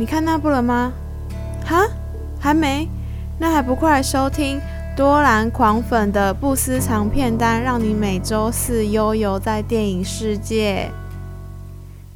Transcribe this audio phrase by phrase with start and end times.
[0.00, 0.92] 你看那部了吗？
[1.66, 1.84] 哈，
[2.38, 2.88] 还没？
[3.36, 4.60] 那还不快来收听
[4.96, 10.88] 多兰狂粉的不私藏片单，让你每周四悠游在电影世界。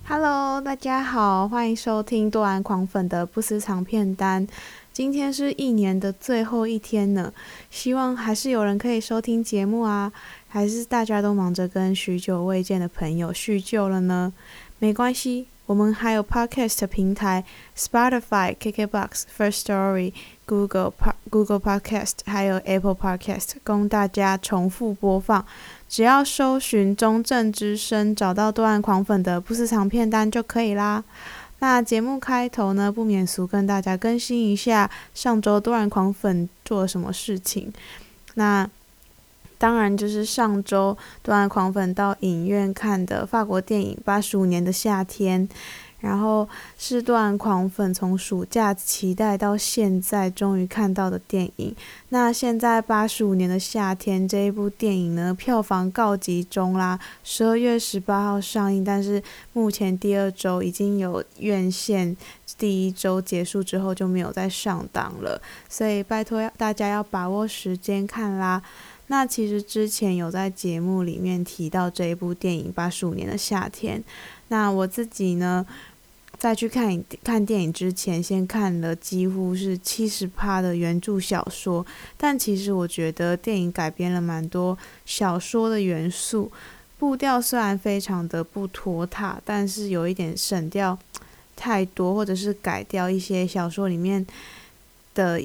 [0.06, 4.46] Hello，大家好，欢迎收听多兰狂粉的不私藏片单。
[4.92, 7.33] 今天是一年的最后一天呢，
[7.69, 10.12] 希望还是有人可以收听节目啊，
[10.46, 14.33] 还是大家都忙着跟许久未见的朋友叙旧了呢？
[14.78, 15.49] 没关系。
[15.72, 17.42] 我们还有 Podcast 平台
[17.74, 20.12] ，Spotify、KKBox、First Story、
[20.44, 20.92] Google
[21.30, 25.42] Google Podcast，还有 Apple Podcast，供大家重复播放。
[25.88, 31.02] 只要搜寻“中正之声”，找到多兰狂粉的不私藏片单就可以啦。
[31.60, 37.72] 那节目开头呢，不免俗跟大家更新一下上周多兰狂粉做了什么事情。
[38.34, 38.68] 那
[39.62, 45.48] 当然，就是上周段狂粉到影院看的法国电影《八十五年的夏天》，
[46.00, 51.72] 然后是段狂粉从暑假期待到现在终于看到的电影。
[52.08, 62.16] 那现在《八十五年的夏天》这一部电影呢，票房告急中啦，十二月十八号上映，但是目前第二周已经有院线，
[62.58, 68.60] 第一周结束之后就没有再上档了，所以拜托大家要把握时间看啦。
[69.12, 74.00] 那其实之前有在节目里面提到这一部电影《八十五年的夏天》。
[74.48, 75.66] 那我自己呢，
[76.38, 81.84] 在去看看电影之前，先看了几乎是七十趴的原著小说。
[82.16, 86.50] 但其实我觉得电影改编了蛮多小说的元素，
[86.98, 90.98] 步调虽然非常的不拖沓，但是有一点省掉
[91.54, 94.26] 太多，或者是改掉一些小说里面
[95.14, 95.44] 的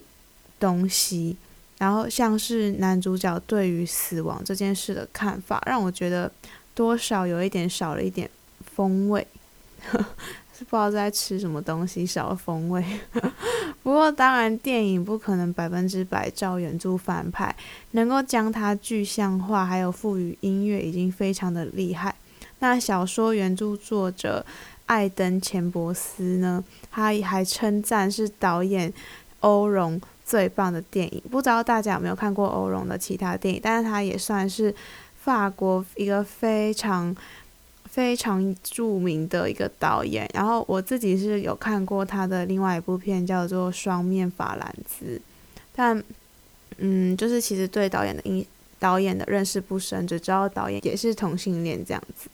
[0.57, 1.35] 东西。
[1.77, 6.31] 然后像是男主角对于死亡这件事的看法，让我觉得
[6.73, 8.29] 多少有一点少了一点
[8.75, 9.25] 风味，
[10.57, 12.83] 是不知道在吃什么东西少了风味。
[13.83, 17.55] 不过当然，电影不可能百分之百照原著翻拍，
[17.91, 22.13] 能够将它具象化，还有赋予音乐，已经非常的厉害。
[22.59, 24.45] 那小说原著作者
[24.87, 28.91] 艾登钱伯斯呢，他还称赞是导演
[29.41, 34.75] 欧容最棒的电影，不知道大家有没有看过欧容的其他电影，但是他也算是
[35.23, 37.15] 法国一个非常
[37.85, 40.29] 非常著名的一个导演。
[40.33, 45.15] 然后我自己是有看过他的另外一部片，叫做《双面法兰兹》，
[45.73, 46.03] 但
[46.79, 48.45] 嗯，就是其实对导演的印
[48.77, 52.29] 导演的认识不深，只知道导演也是同性恋这样子。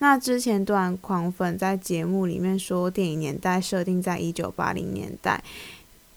[0.00, 5.42] 那之前段狂粉在节目里面说，电影年代设定在一九八零年代。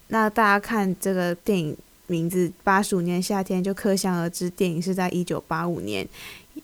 [0.08, 1.76] 那大家看这个电影
[2.08, 6.08] 名字《八十五年夏天》，就可想而知，电影是在一九八五年。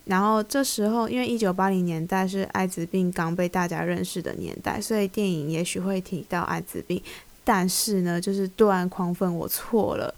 [0.06, 7.02] 然后这时候，因为一九八零年代是艾滋病刚被大家认识的年代，所以电影也许会提到艾滋病。
[7.44, 10.14] 但是呢，就是多兰狂粉，我错了，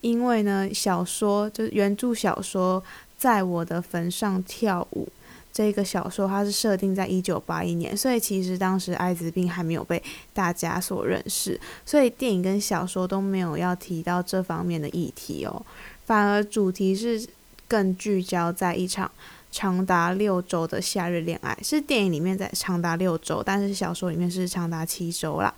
[0.00, 2.82] 因为呢，小说就是原著小说，
[3.18, 5.08] 在我的坟上跳舞。
[5.58, 10.00] 这个小说它是设定在一九八一年，所以其实当时艾滋病还没有被
[10.32, 15.66] 大家所认识，所以电影跟小说都没有要提到这方面的议题哦，
[16.06, 17.26] 反而主题是
[17.66, 19.10] 更聚焦在一场
[19.50, 25.52] 长达六周的夏日恋爱，是电影里面在长达六周，但是小说里面是长达七周啦。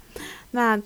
[0.52, 0.80] 那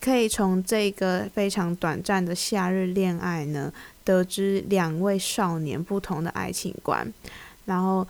[0.00, 3.70] 可以从这个非常短暂的夏日恋爱呢，
[4.02, 7.12] 得知两位少年不同的爱情观，
[7.66, 8.08] 然后。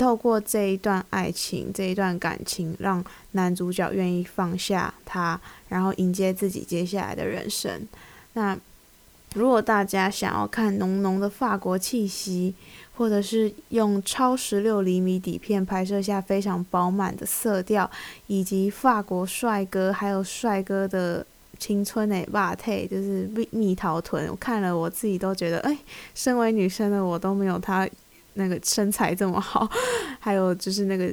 [0.00, 5.38] 透过这一段爱情，这一段感情，让男主角愿意放下他，
[5.68, 7.86] 然后迎接自己接下来的人生。
[8.32, 8.56] 那
[9.34, 12.54] 如果大家想要看浓浓的法国气息，
[12.96, 17.90] 或者是用超十六厘米底片拍摄下非常饱满的色调，
[18.26, 21.26] 以及法国帅哥还有帅哥的
[21.58, 25.76] 青春诶肉体，就是蜜蜜桃臀，我看了我自己都觉得，哎，
[26.14, 27.86] 身为女生的我都没有他。
[28.40, 29.70] 那个身材这么好，
[30.18, 31.12] 还有就是那个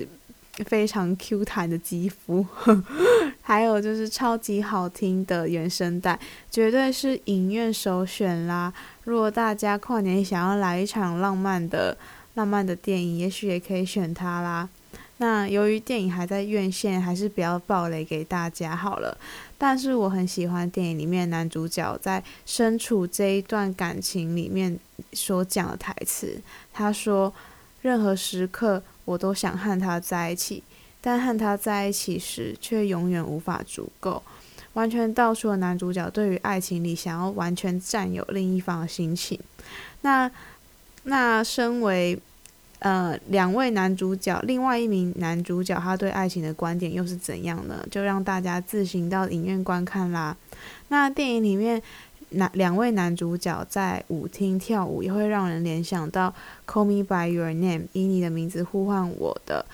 [0.66, 2.44] 非常 Q 弹的肌肤，
[3.44, 6.20] 还有就是超级好听的原声带，
[6.50, 8.74] 绝对是影院首选啦！
[9.04, 11.96] 如果大家跨年想要来一场浪漫的
[12.34, 14.68] 浪漫的电影，也许也可以选它啦。
[15.20, 19.18] 那由于电影还在院线，还是不要爆雷给大家好了。
[19.58, 24.80] 但是我很喜欢电影里面男主角在身处这一段感情里面
[25.14, 26.40] 所讲的台词。
[26.72, 27.34] 他说
[27.82, 30.64] ：“任何时刻我都想和他在一起，
[31.02, 34.22] 但和他在一起时却永远无法足够。”
[34.74, 39.40] 完全道出了男主角对于爱情里想要完全占有另一方的心情。
[40.02, 40.30] 那
[41.02, 42.20] 那身为
[42.80, 47.84] 呃，两位男主角，另外一名男主角他对爱情的观点又是怎样呢？
[47.90, 50.38] 就让大家自行到影院观看啦。
[50.90, 51.82] 那电影里面，
[52.30, 56.34] 男两位男主角在舞厅跳舞，也会让人联想到
[56.72, 59.66] 《Call Me by Your Name》以你的名字呼唤我的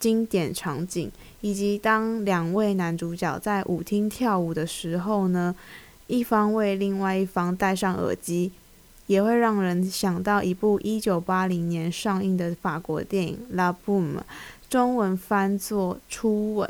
[0.00, 1.08] 经典场景，
[1.40, 5.54] 以及当两位男主角在舞厅跳舞的时候呢，
[6.08, 8.50] 一方为另外一方戴上耳机，
[9.10, 14.14] 也会让人想到一部一九八零年上映的法国电影《La Boum》，
[14.68, 16.68] 中文翻作《初吻》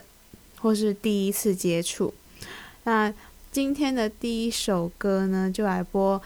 [0.63, 2.15] 或是第一次接触。
[2.85, 3.13] 那
[3.53, 6.19] 今天的第一首歌呢，就来播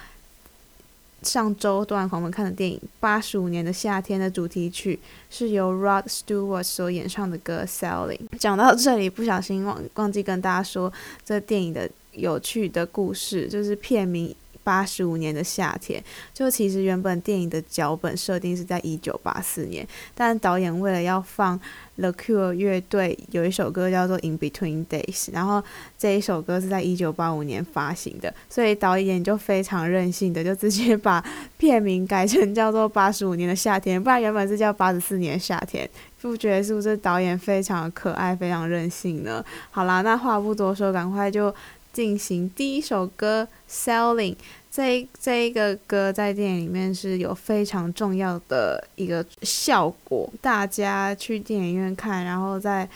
[1.23, 5.01] 上周多兰狂粉看的电影《八十五年的夏天》的主题曲，
[5.31, 8.19] 是由 Rod Stewart 所演唱的歌《Sailing》。
[8.39, 10.93] 讲到这里，不小心忘忘记跟大家说
[11.25, 14.33] 这电影的有趣的故事，就是片名。
[14.65, 16.03] 八十五年的夏天，
[16.33, 21.61] 就其实原本电影的脚本设定是在一九八四年，但导演为了要放
[21.97, 25.63] The Cure 乐队有一首歌叫做 In Between Days，然后
[25.97, 31.23] 这一首歌是在一九八五年发行的，所以导演就非常任性的就直接把
[31.59, 35.89] 片名改成叫做八十五年的夏天，不然原本是叫八十四年的夏天，
[36.23, 39.45] 不觉得是不是导演非常可爱，非常任性呢？
[39.71, 41.55] 好啦，那话不多说，赶快就。
[41.95, 44.35] 进行第一首歌 selling
[44.69, 52.87] 这这一个歌在电影里面是有非常重要的一个效果大家去电影院看然后再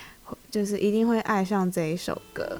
[0.51, 2.59] 就是一定会爱上这一首歌。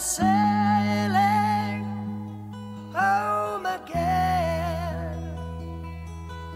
[0.00, 1.84] Sailing
[2.94, 5.36] home again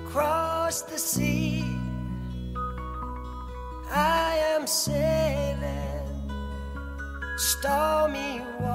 [0.06, 1.62] across the sea.
[3.90, 6.32] I am sailing
[7.36, 8.73] stormy water.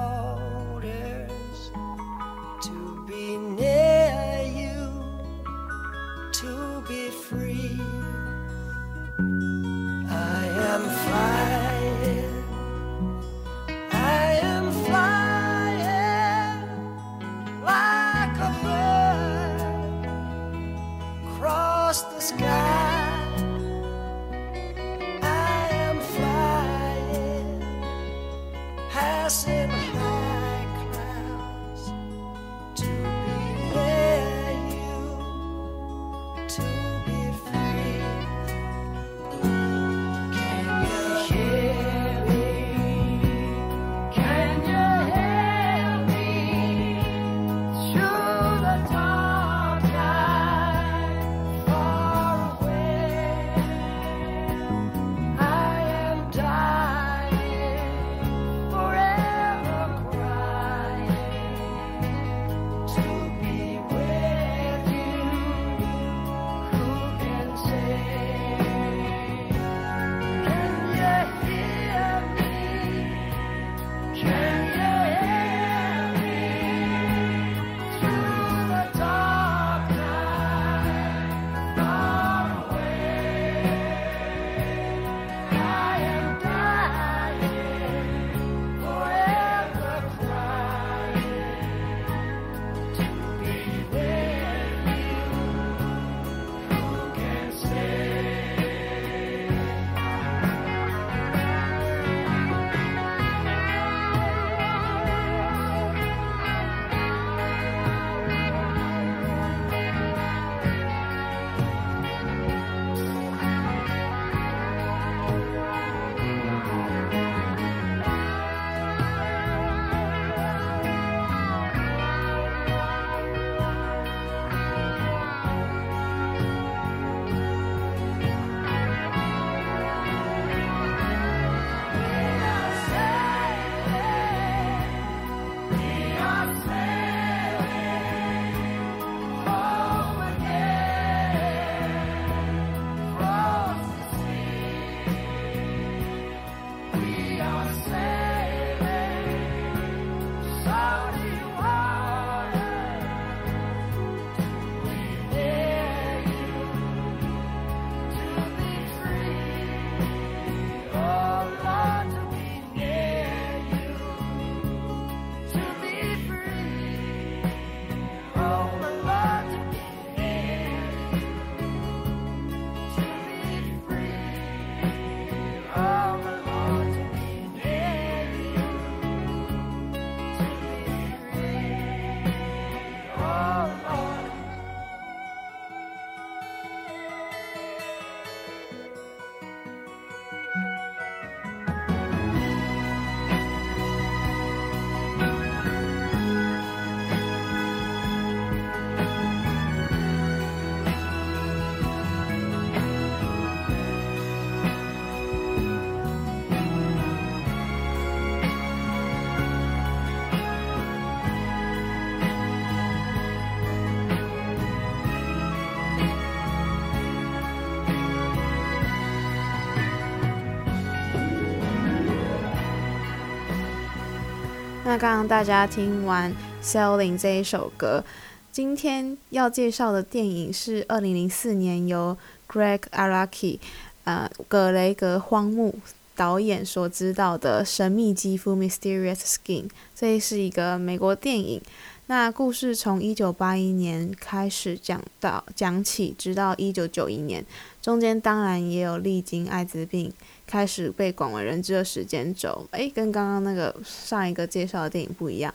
[224.90, 228.04] 那刚刚大家听完《Sailing》这一首歌，
[228.50, 232.18] 今天要介绍的电影是二零零四年由
[232.48, 233.60] Greg Araki，
[234.02, 235.78] 呃，葛雷格荒木
[236.16, 239.70] 导演所执导的《神秘肌肤》（Mysterious Skin）。
[239.94, 241.62] 这是一个美国电影。
[242.06, 247.46] 那故事从一九八一年开始讲到讲起，直到一九九一年，
[247.80, 250.12] 中间当然也有历经艾滋病
[250.50, 252.66] 开始被广为人知的时间轴。
[252.72, 255.54] 诶，跟刚刚那个上一个介绍的电影不一样。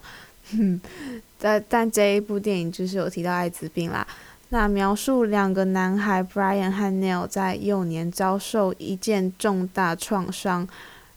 [1.38, 4.08] 但但这一部电影就是有提到艾滋病啦。
[4.50, 10.68] 那描述两个男孩 Brian 和 Neil 在幼年遭受一件重大创伤。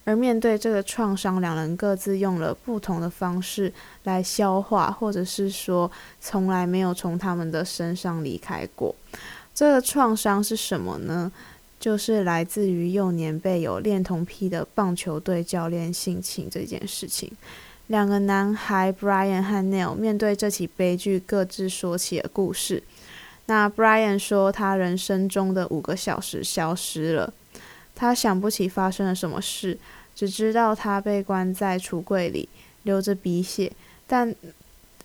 [0.05, 3.71] 而面对这个创伤，两人各自用了不同的方式
[4.05, 8.95] 来消化，或者是说从来没有从他们的身上离开过。
[9.55, 11.31] 这个创伤是什么呢？
[11.81, 17.31] 就是来自于幼年被有恋童癖的棒球队教练性侵这件事情。
[17.87, 22.83] 两个男孩 Brian 和 Neil 面对这起悲剧，各自说起了故事。
[23.47, 27.33] 那 Brian 说，他人生中的五个小时消失了，
[27.95, 29.79] 他想不起发生了什么事。
[30.15, 32.49] 只知道他被关在橱柜里，
[32.83, 33.73] 流着鼻血。
[34.07, 34.35] 但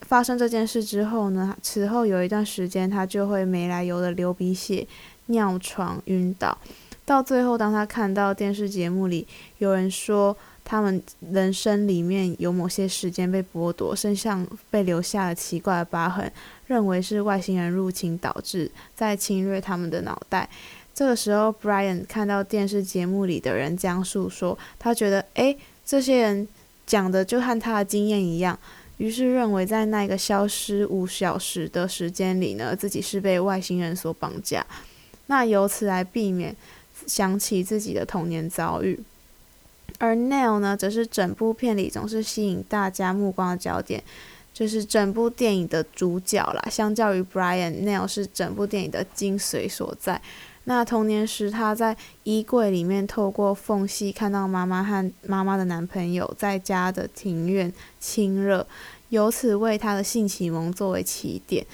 [0.01, 1.55] 发生这件事之后呢？
[1.61, 4.85] 此后有一段时间，他就会没来由的流鼻血、
[5.27, 6.57] 尿床、晕倒。
[7.05, 9.27] 到最后，当他看到电视节目里
[9.57, 16.31] 有人说他们人生里面有某些时间被剥夺，身上被留下了奇怪的疤痕，
[16.67, 20.49] 认为是外星人入侵导致，在侵略他们的脑袋。
[20.93, 26.47] 这个时候，Brian 看到电视节目里的人讲述说，他觉得，诶，这些人
[26.85, 28.57] 讲的就和他的经验一样，
[28.97, 34.65] 于是认为在那个消失五小时的时间里呢，自己是被外星人所绑架，
[35.27, 36.55] 那由此来避免
[37.07, 38.99] 想起自己的童年遭遇。
[39.99, 44.03] 而 Neil 呢，则是整部片里总是吸引大家目光的焦点，
[44.53, 46.67] 就是整部电影的主角啦。
[46.69, 50.21] 相较于 Brian，Neil 是整部电影的精髓所在。
[50.65, 58.65] 那童年时，他在衣柜里面透过缝隙看到妈妈和妈妈的男朋友在家的庭院亲热，
[59.09, 61.65] 由此为他的性启蒙作为起点。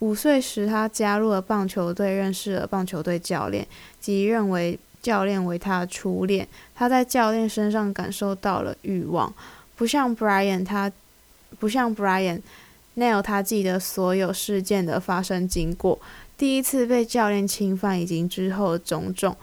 [0.00, 3.66] 五岁时，他加入了棒球队，认识了棒球队教练，
[4.00, 6.46] 即认为教练为他的初恋。
[6.74, 9.32] 他在教练身上感受到了欲望，
[9.74, 10.90] 不像 Brian，他
[11.58, 15.98] 不像 Brian，Neil 他记得所有事件的发生经过。
[16.36, 19.36] 第一次被教练侵犯，以及之后的种种。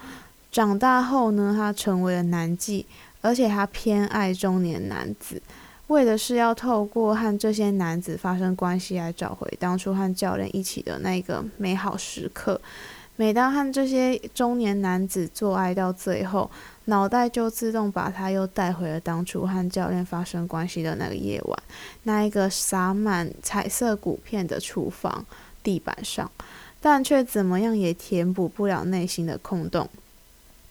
[0.50, 2.86] 长大后呢，他成为了男妓，
[3.20, 5.42] 而且他偏爱中年男子，
[5.88, 12.60] 为的是要透过和这些男子发生关系来找回当初和教练一起的那个美好时刻。
[13.18, 16.52] 每当和这些中年男子做爱到最后，
[16.86, 21.58] 脑袋就自动把他又带回了当初和教练发生关系的那个夜晚，
[22.04, 25.26] 那一个洒满彩色骨片的厨房
[25.64, 26.30] 地板上。
[26.82, 29.90] 但却怎么样也填补不了内心的空洞。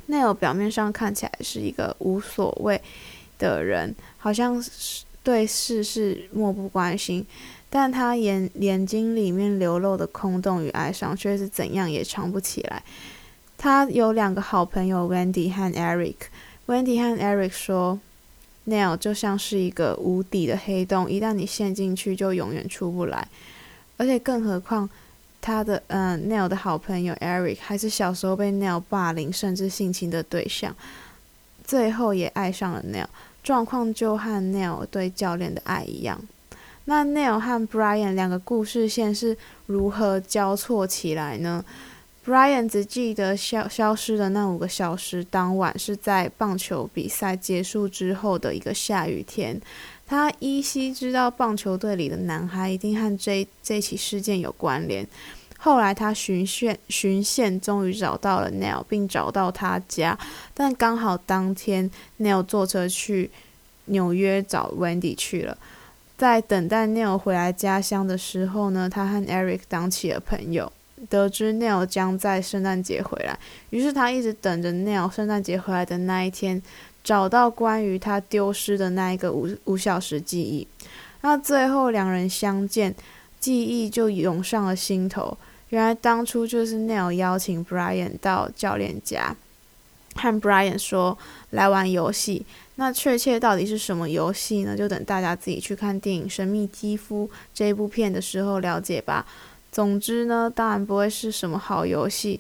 [0.09, 2.81] Neil 表面上看起来是一个无所谓
[3.39, 7.27] 的人，好像是对世事漠不关心，
[7.71, 12.83] 但他眼眼睛里面流露的空洞与哀伤却是怎样也藏不起来。
[13.57, 16.17] 他有两个好朋友 Wendy 和 Eric。
[16.67, 17.99] Wendy 和 Eric 说
[18.67, 23.29] ，Neil 就像是一个无底的黑洞，一旦你陷进去，就永远出不来。
[23.97, 24.89] 而且更何况。
[25.47, 30.75] 他的嗯，Neil 的好朋友 Eric 还是小时候被 Neil 霸凌甚至性侵的对象，
[31.63, 33.05] 最后也爱上了 Neil，
[33.45, 36.21] 状况就和 Neil 对教练的爱一样。
[36.87, 39.37] 那 Neil 和 Brian 两个故事线是
[39.67, 41.65] 如何交错起来呢
[42.27, 49.61] ？Brian 只记得消消失的那五个小时，当晚是在棒球比赛结束之后的一个下雨天。
[50.07, 55.07] 他依稀知道棒球队里的男孩一定和这这起事件有关联。
[55.65, 60.19] 后来他循线循线，终于找到了 Neil，并找到他家。
[60.53, 61.91] 但刚好当天
[62.21, 63.31] Neil 坐车去
[63.87, 65.57] 纽约找 Wendy 去了。
[66.19, 70.71] 在等待 Neil 回来家乡的时候呢，他和 Eric 当起了朋友。
[71.09, 73.39] 得知 Neil 将在圣诞节回来，
[73.71, 76.61] 于是他一直等着 Neil 圣诞节回来的那一天。
[77.03, 80.67] 找到关于他丢失的那一个五五小时记忆，
[81.23, 82.95] 那最后两人相见，
[83.41, 85.37] 记忆就涌上了心头。
[85.75, 89.35] 原来当初就是 Neil 邀请 Brian 到教练家，
[90.15, 91.19] 和 Brian 说
[91.51, 92.47] 来玩游戏。
[92.77, 94.77] 那确切到底是什么游戏呢？
[94.77, 99.27] 就等大家自己去看电影《神秘肌肤》这一部片的时候了解吧。
[99.73, 102.39] 总之呢，当然不会是什么好游戏，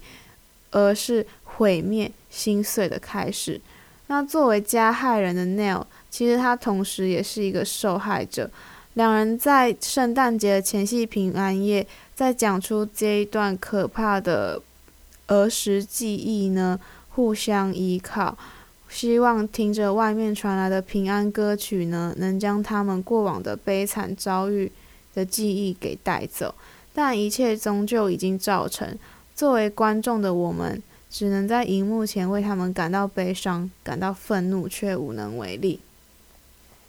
[0.70, 3.60] 而是毁灭心碎的开始。
[4.06, 8.48] 那作为加害人的 Neil 其实他同时也是一个受害者。
[8.94, 14.62] 两人在圣诞节前夕平安夜，在讲出这一段可怕的
[15.26, 16.78] 儿时记忆呢，
[17.10, 18.36] 互相依靠，
[18.88, 24.70] 希望听着外面传来的平安歌曲呢，能将他们过往的悲惨遭遇
[25.14, 26.54] 的记忆给带走。
[26.94, 28.96] 但一切终究已经造成，
[29.34, 30.80] 作为观众的我们，
[31.10, 35.80] 只能在荧幕前为他们感到悲伤、感到愤怒，却无能为力。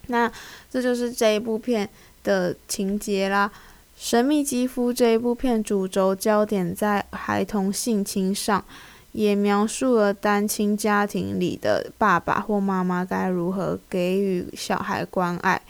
[0.07, 0.31] 那
[0.69, 1.89] 这就是这一部片
[2.23, 3.49] 的情节啦。
[3.97, 8.63] 《神秘肌肤》这一部片主轴焦点在孩童性侵上，
[9.13, 15.61] 也描述了单亲家庭里的爸爸或妈妈该如何给予小孩关爱。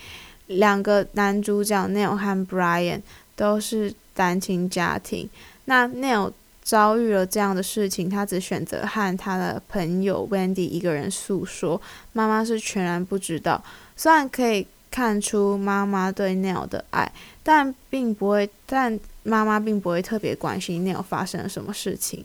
[0.48, 3.02] 两个男主角 Neil 和 Brian
[3.36, 5.30] 都是单亲家庭。
[5.66, 11.80] 那 Neil 遭遇了这样的事情，他只选择和他的朋友 Wendy 一个人诉说，
[12.12, 13.64] 妈妈是全然不知道。
[13.96, 17.12] 虽然可以看出妈妈对 Neil 的爱，
[17.44, 22.24] 但并不会，但妈妈并不会特别关心 Neil 发生了什么事情，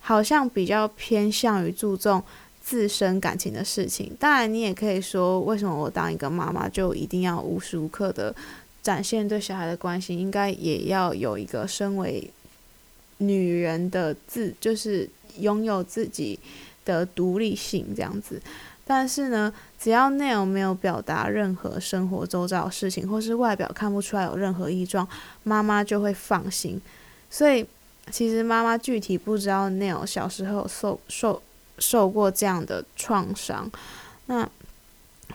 [0.00, 2.22] 好像比较偏向于注重
[2.62, 4.12] 自身感情的事情。
[4.20, 8.32] 当然，你也可以说，为什么我当一个妈妈就一定要无时无刻的
[8.84, 10.16] 展现对小孩的关心？
[10.16, 12.30] 应该也要有一个身为
[13.18, 16.38] 女人的自，就是拥有自己
[16.84, 18.40] 的独立性这样子。
[18.84, 25.08] 但是呢，只要 Neil 没有表达任何生活周遭的事情，或是外表看不出来有任何异状，
[25.44, 26.80] 妈妈就会放心。
[27.30, 27.64] 所以，
[28.10, 31.40] 其实妈妈具体不知道 Neil 小时候受受
[31.78, 33.70] 受过这样的创伤。
[34.26, 34.48] 那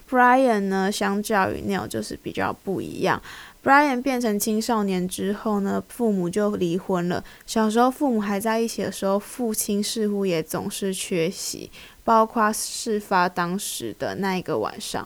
[0.09, 3.21] Brian 呢，相较于 Neil 就是比较不一样。
[3.63, 7.23] Brian 变成青少年之后呢，父母就离婚了。
[7.45, 11.71] 小时候父母还在一起的时候，父亲似乎也总是缺席。
[12.07, 15.05] 包括事发当时的那一个晚上，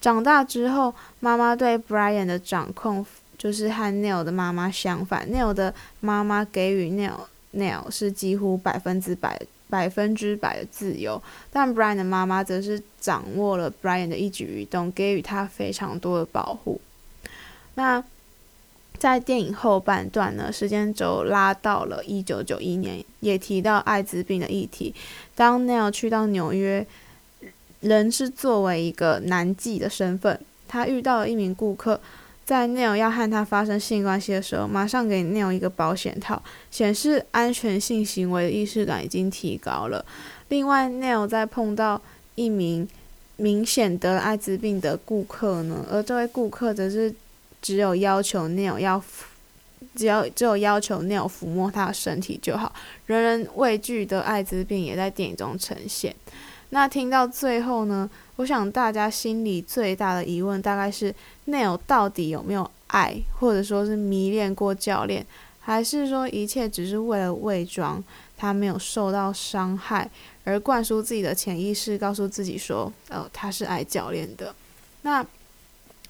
[0.00, 3.04] 长大之后，妈妈对 Brian 的掌控
[3.36, 5.30] 就是和 Neil 的妈妈相反。
[5.30, 7.18] Neil 的妈妈给予 Neil
[7.52, 16.80] Neil 是几乎百分之百百分之百的自由，但 Brian 的妈妈则是掌握了 Brian 的一举一动，给予他非常多的保护。
[17.74, 18.02] 那
[18.98, 24.94] 在电影后半段呢，时间轴拉到了一九九一年，也提到艾滋病的议题。
[25.34, 26.86] 当 Neil 去到纽约，
[27.80, 32.00] 仍是作为一个男妓的身份，他遇到了一名顾客，
[32.44, 40.04] 在 Neil 要和他发生性关系的时候，马上给 Neil 一个保险套，显示安全性行为的意识感已经提高了。
[40.48, 42.02] 另外，Neil 在碰到
[42.34, 42.88] 一名
[43.36, 47.14] 明显得艾滋病的顾客呢，而这位顾客则是。
[47.60, 49.02] 只有要求 Neil 要，
[49.96, 52.72] 只要只有要求 Neil 抚摸他的身体就好。
[53.06, 56.14] 人人畏惧的艾滋病也在电影中呈现。
[56.70, 61.14] 那听到最后呢，我想大家心里最大的疑问大概是
[61.46, 65.26] ：Neil 到底有没有爱，或者说是迷恋过教练，
[65.60, 68.02] 还是说一切只是为了伪装
[68.36, 70.10] 他没有受到伤害，
[70.44, 74.54] 而灌输自己的潜意识，告诉自己说，哦，他是爱教练的。
[75.02, 75.26] 那。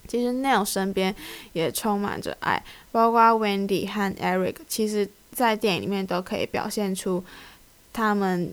[0.08, 1.14] 其实 Neil 身边
[1.52, 7.22] 也充满着爱，包括 Wendy 和 Eric，其实在电影里面都可以表现出
[7.92, 8.52] 他们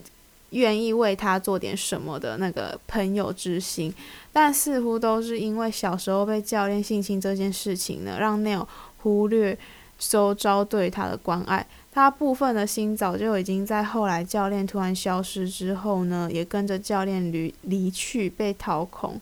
[0.51, 3.93] 愿意为他做点什么的那个朋友之心。
[4.31, 9.57] 但似乎都是因为小时候被教练性侵这件事情呢，让 Neil 忽略
[9.97, 11.65] 周遭对他的关爱。
[11.93, 19.17] 他部分的心早就已经在后来教练突然消失之后呢，也跟着教练离离去，被掏空。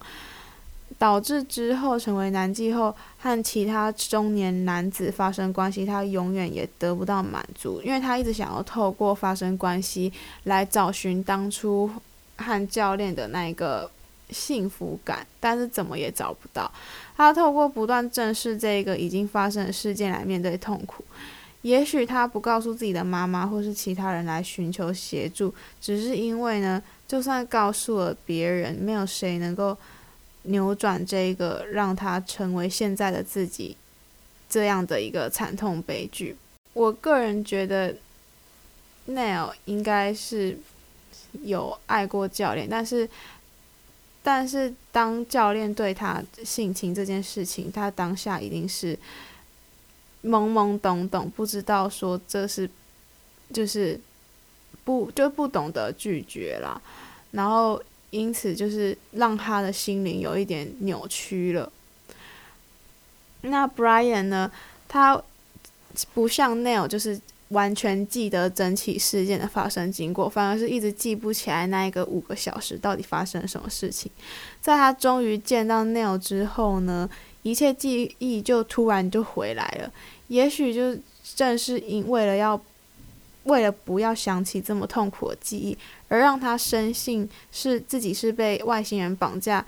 [1.00, 11.90] 导致之后成为男妓后和其他中年男子发生关系，他永远也得不到满足，因为他一直想要透过发生关系来找寻当初
[12.38, 13.90] 和教练的那个
[14.30, 16.72] 幸福感，但是怎么也找不到。
[17.18, 21.04] 他透过不断正视这个已经发生的事件来面对痛苦。
[21.64, 29.76] 也许他不告诉自己的妈妈或是其他人来寻求协助，只是因为呢，就算告诉了别人，没有谁能够。
[30.44, 33.78] 扭转这个让他成为现在的自己，
[34.50, 36.36] 这样的一个惨痛悲剧。
[36.74, 37.96] 我个人觉得
[39.08, 40.58] Nail 应该是
[41.44, 43.10] 有爱过教练，但是，
[44.22, 48.98] 但是当教练对他性侵这件事情，他当下一定是
[50.24, 52.70] 懵懵懂懂，不知道说这是，
[53.54, 54.00] 就是
[54.84, 56.82] 不就不懂得拒绝啦，
[57.32, 57.82] 然后。
[58.14, 61.72] 因此，就是让他的心灵有一点扭曲了。
[63.42, 64.52] 那 Brian 呢？
[64.88, 65.20] 他
[66.14, 74.12] 不像 Neil，就是完全记得整起事件的发生经过，反而是一直记不起来那一个五个小时到底发生了什么事情。
[74.62, 77.10] 在他终于见到 Neil 之后呢，
[77.42, 79.92] 一切记忆就突然就回来了。
[80.28, 80.96] 也许就
[81.36, 82.62] 正是因为了要，
[83.44, 85.78] 为了不要想起这么痛苦的记忆，
[86.08, 89.66] 而让他深信是自己是被外星人绑架。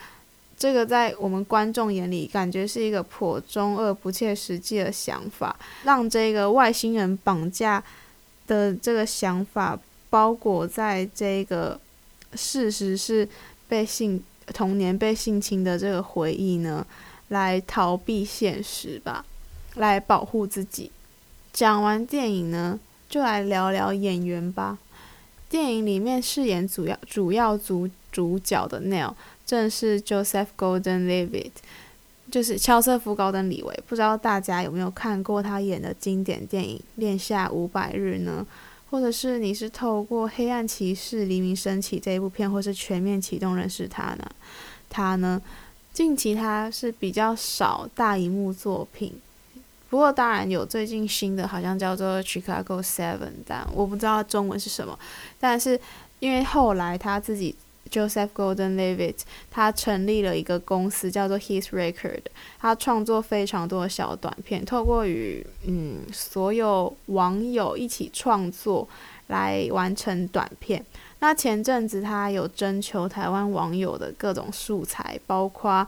[0.58, 7.84] 这个在我们观众眼里，感觉是一个颇中二、不切实际的想法，让这个外星人绑架
[8.48, 9.78] 的这个想法
[10.10, 11.78] 包裹在这个
[12.36, 13.28] 事实是
[13.68, 16.88] 被性童年被性侵的这个回忆呢，
[17.28, 19.26] 来逃避现实吧，
[19.76, 20.90] 来保护自己。
[21.52, 22.80] 讲完电影呢，
[23.16, 24.78] 就来聊聊演员吧。
[25.48, 29.14] 电影里面饰演主要主要主主角的 Neil。
[29.46, 31.52] 正是 Joseph Gordon-Levitt，
[32.30, 33.84] 就是乔瑟夫·高登·李维。
[33.88, 38.46] 不知道大家有没有看过他演的经典电影《恋夏五百日》呢？
[38.90, 44.30] 或者是你是透过《黑暗骑士》《黎明升起》这一部片，或是全面启动认识他呢？
[44.90, 45.42] 他呢，
[45.94, 49.14] 近期他是比较少大荧幕作品，
[49.90, 53.18] 不过当然有最近新的，好像叫做《Chicago Seven》，
[53.48, 54.98] 但我不知道中文是什么。
[55.40, 55.80] 但是
[56.20, 57.56] 因为后来他自己。
[57.92, 59.20] Joseph Gordon-Levitt，
[59.52, 62.24] 他成立了一个公司，叫做 His Record。
[62.60, 68.90] 他创作非常多的小短片，透过与嗯所有网友一起创作
[69.28, 70.84] 来完成短片。
[71.20, 75.88] 那前阵子他有征求台湾网友的各种素材，包括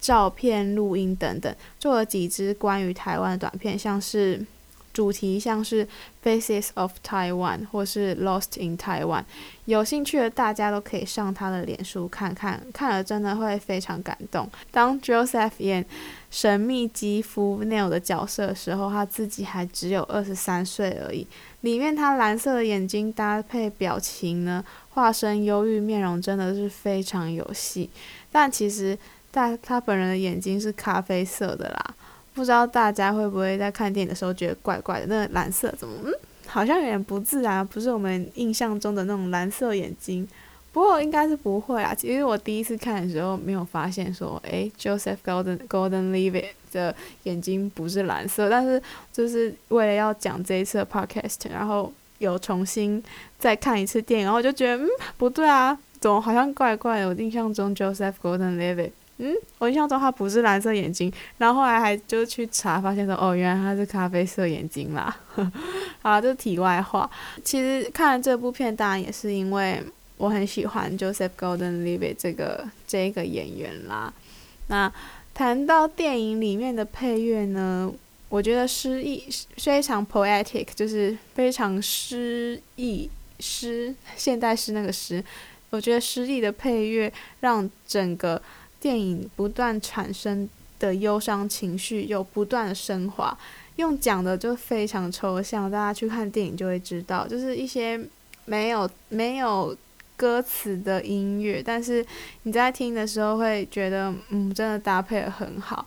[0.00, 4.44] 照片、录音等等，做了几支关于台湾的短片，像是。
[4.90, 5.86] 主题像是
[6.24, 9.22] Faces of Taiwan 或是 Lost in Taiwan，
[9.66, 14.50] 有兴趣的大家都可以上他的脸书看看，看了真的会非常感动。
[14.72, 15.86] 当 Joseph 演
[16.32, 21.24] 神秘肌肤 Neil 的角色的时候，他自己还只有二十三岁而已。
[21.60, 27.88] 里面他蓝色的眼睛搭配表情呢，化身忧郁面容，真的是非常有戏。
[28.32, 28.98] 但其实
[29.30, 31.94] 大他本人的眼睛是咖啡色的啦。
[32.34, 35.06] 不知道大家会不会在看电影的时候觉得怪怪的？
[35.06, 36.12] 那个蓝色怎么嗯，
[36.46, 40.26] 好像有点不自然，不是我们印象中的那种蓝色眼睛。
[40.70, 41.92] 不过应该是不会啊。
[41.92, 48.48] 其实我第一次看的时候没有发现说，诶，Joseph Golden golden levi 的眼睛不是蓝色。
[48.48, 48.80] 但是
[49.12, 53.02] 就是为了要讲这一次的 podcast，然后有重新
[53.36, 54.86] 再看一次电影，然后我就觉得嗯，
[55.16, 57.08] 不对啊，怎么好像怪怪的？
[57.08, 58.92] 我印象中 Joseph golden levi。
[59.20, 65.14] 嗯，我印象中他不是蓝色眼睛，然后后来还就去查，发现说哦，原来他是咖啡色眼睛啦。
[66.00, 67.10] 好，这是题外话。
[67.42, 69.82] 其实看了这部片，当然也是因为
[70.18, 74.12] 我很喜欢 Joseph Gordon-Levitt 这个这个演员啦。
[74.68, 74.92] 那
[75.34, 77.92] 谈到电影里面的配乐呢，
[78.28, 79.24] 我觉得诗意
[79.56, 85.24] 非常 poetic，就是非常诗意诗现代诗那个诗。
[85.70, 88.40] 我觉得诗意的配乐让整个。
[88.80, 93.36] 电影不断产生的忧伤情绪又不断升华，
[93.76, 98.00] 用讲的就非常抽象，大家去看电影就会知道，就是一些
[98.44, 99.76] 没有没有
[100.16, 102.04] 歌词的音乐，但是
[102.44, 105.86] 你在听的时候会觉得，嗯，真的搭配得很好。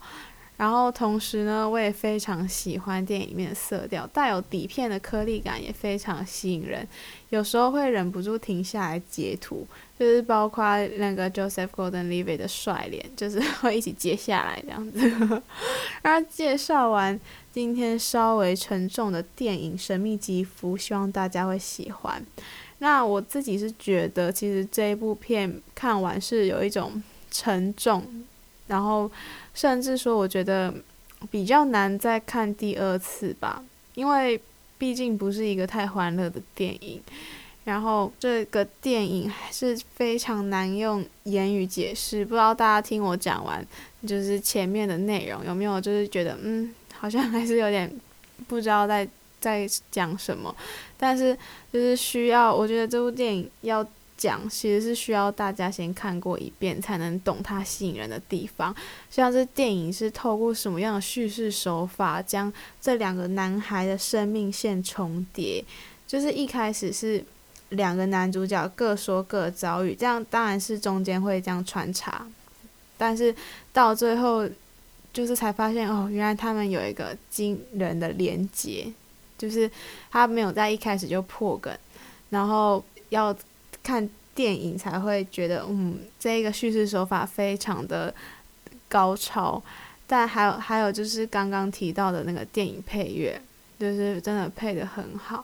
[0.57, 6.87] 然后同时呢，我也非常喜欢电影里面的色调，带有底片的颗粒感也非常吸引人，
[7.29, 9.65] 有时候会忍不住停下来截图，
[10.01, 10.65] 就是包括
[10.97, 15.41] 那个 Joseph Gordon-Levitt 的帅脸，就是 会一起接下来这样子。
[16.01, 17.19] 然后介绍完
[17.53, 22.19] 今天稍微沉重的电影《神秘肌肤》，希望大家会喜欢。
[22.79, 28.25] 那我自己是觉得，其实这一部片看完是有一种沉重。
[28.65, 29.11] 然后，
[29.53, 30.73] 甚至说，我觉得
[31.29, 34.41] 比较难再看第二次吧，因为
[34.79, 36.99] 毕竟不是一个太欢乐的电影。
[37.63, 42.25] 然后，这个电影还是非常难用言语解释。
[42.25, 43.65] 不知道大家听我讲完，
[44.07, 47.91] 就是前面的内容有没有，就是觉得嗯，好像还是有点
[48.47, 49.07] 不知道在
[49.39, 50.55] 在讲什么。
[50.97, 51.37] 但是，
[51.71, 53.85] 就是需要，我觉得这部电影要。
[54.17, 58.75] 讲其实是需要大家先看过一遍才能懂它吸引人的地方，
[59.09, 65.65] 像这电影是透过什么样的叙事手法将这两个男孩的生命线重叠，
[66.05, 67.25] 就是一开始是
[67.71, 72.25] 两个男主角各说各遭遇，这样当然是中间会这样穿插，
[72.97, 73.35] 但是
[73.73, 74.47] 到最后
[75.11, 78.91] 就是才发现哦，原来他们有一个惊人的连接，
[79.37, 79.69] 就是
[80.09, 81.77] 他没有在一开始就破梗，
[82.29, 83.35] 然后要。
[83.83, 88.13] 看电影才会觉得，嗯，这个叙事手法非常的
[88.87, 89.59] 高超。
[90.05, 93.41] 但还有还有就是刚刚提到的那个电影配乐，
[93.79, 95.43] 就是真的配得很好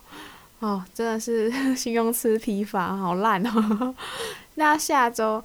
[0.60, 3.94] 哦，真的是 形容词疲乏，好烂哦。
[4.56, 5.44] 那下周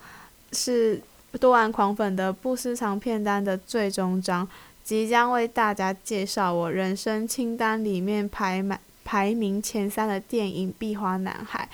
[0.53, 1.01] 是
[1.39, 4.49] 多玩狂粉的不私藏片单的最终章，
[4.83, 11.69] 即将为大家介绍我人生清单里面排满排名前三的电影《壁花男孩》。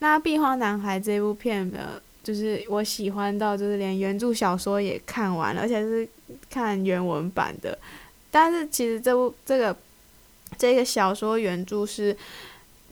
[0.00, 6.06] 那《壁花男孩》这部片的，就是我喜欢到就是连原著小说也看完了，而且是
[6.50, 7.78] 看原文版的。
[8.30, 9.74] 但是其实这部这个
[10.58, 12.16] 这个小说原著是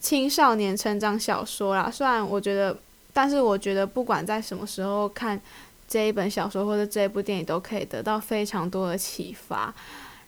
[0.01, 1.89] 青少年成长小说啦。
[1.89, 2.75] 虽然我觉得，
[3.13, 5.39] 但是我觉得不管在什么时候看
[5.87, 9.73] 这一本小说或者这一部电影，都可以得到非常多的启发。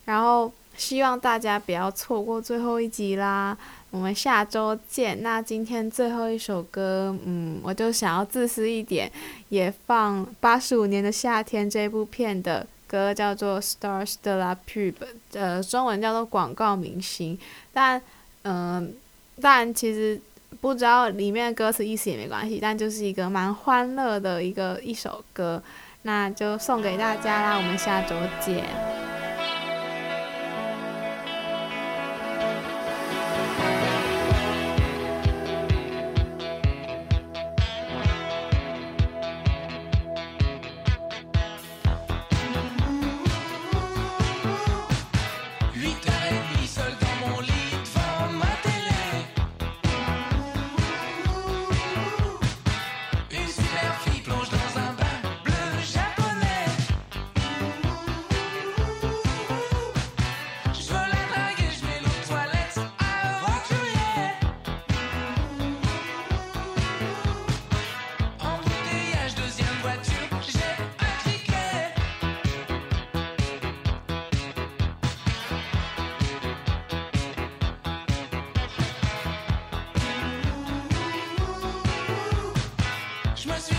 [0.06, 3.58] 然后希望大家不要错过最后一集啦。
[3.90, 5.22] 我们下周见。
[5.22, 9.12] 那今天最后一首歌，嗯，我就想要自私一点，
[9.50, 14.94] 也放八十五年的夏天这部片的歌，叫做《Stars de la Pub》，
[15.34, 17.38] 呃，中文叫做广告明星。
[17.72, 18.02] 但，
[18.42, 18.94] 嗯、
[19.42, 20.20] 但其实
[20.62, 25.62] 不知道里面的歌词意思也没关系，但就是一个蛮欢乐的一个一首歌，
[26.04, 27.58] 那就送给大家啦。
[27.58, 28.93] 我们下周见。
[83.46, 83.73] mas